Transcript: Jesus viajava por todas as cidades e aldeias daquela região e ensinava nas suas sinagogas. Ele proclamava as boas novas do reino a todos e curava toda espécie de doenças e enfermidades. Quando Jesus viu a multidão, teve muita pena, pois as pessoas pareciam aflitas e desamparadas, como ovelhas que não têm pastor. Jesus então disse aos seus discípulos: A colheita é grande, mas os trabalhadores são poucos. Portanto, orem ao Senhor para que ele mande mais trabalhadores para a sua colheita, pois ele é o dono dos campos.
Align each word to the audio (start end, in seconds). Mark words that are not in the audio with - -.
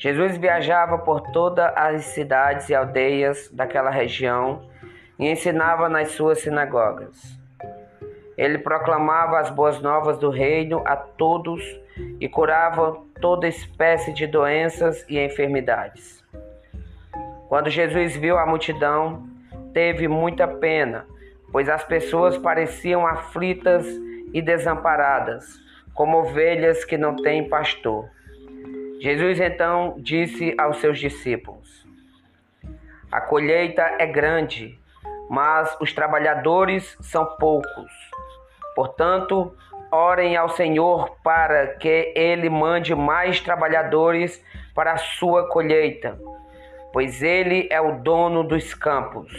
Jesus 0.00 0.38
viajava 0.38 0.96
por 0.96 1.20
todas 1.30 1.70
as 1.76 2.06
cidades 2.06 2.70
e 2.70 2.74
aldeias 2.74 3.50
daquela 3.52 3.90
região 3.90 4.62
e 5.18 5.28
ensinava 5.28 5.90
nas 5.90 6.12
suas 6.12 6.40
sinagogas. 6.40 7.38
Ele 8.34 8.56
proclamava 8.56 9.38
as 9.38 9.50
boas 9.50 9.78
novas 9.82 10.16
do 10.16 10.30
reino 10.30 10.82
a 10.86 10.96
todos 10.96 11.62
e 12.18 12.26
curava 12.30 12.96
toda 13.20 13.46
espécie 13.46 14.10
de 14.14 14.26
doenças 14.26 15.04
e 15.06 15.18
enfermidades. 15.18 16.24
Quando 17.46 17.68
Jesus 17.68 18.16
viu 18.16 18.38
a 18.38 18.46
multidão, 18.46 19.28
teve 19.74 20.08
muita 20.08 20.48
pena, 20.48 21.04
pois 21.52 21.68
as 21.68 21.84
pessoas 21.84 22.38
pareciam 22.38 23.06
aflitas 23.06 23.86
e 24.32 24.40
desamparadas, 24.40 25.60
como 25.92 26.20
ovelhas 26.20 26.86
que 26.86 26.96
não 26.96 27.16
têm 27.16 27.50
pastor. 27.50 28.08
Jesus 29.00 29.40
então 29.40 29.94
disse 29.96 30.54
aos 30.58 30.76
seus 30.76 30.98
discípulos: 30.98 31.86
A 33.10 33.18
colheita 33.18 33.96
é 33.98 34.04
grande, 34.04 34.78
mas 35.30 35.74
os 35.80 35.90
trabalhadores 35.94 36.98
são 37.00 37.24
poucos. 37.38 37.90
Portanto, 38.76 39.56
orem 39.90 40.36
ao 40.36 40.50
Senhor 40.50 41.16
para 41.24 41.68
que 41.78 42.12
ele 42.14 42.50
mande 42.50 42.94
mais 42.94 43.40
trabalhadores 43.40 44.44
para 44.74 44.92
a 44.92 44.98
sua 44.98 45.48
colheita, 45.48 46.18
pois 46.92 47.22
ele 47.22 47.68
é 47.70 47.80
o 47.80 48.02
dono 48.02 48.44
dos 48.44 48.74
campos. 48.74 49.32